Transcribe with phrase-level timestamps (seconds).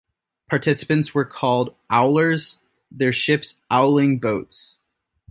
[0.49, 2.57] Participants were called "owlers";
[2.89, 4.79] their ships "owling boats".